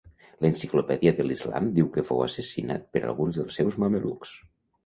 [0.43, 4.35] L'enciclopèdia de l'Islam diu que fou assassinat per alguns dels seus mamelucs.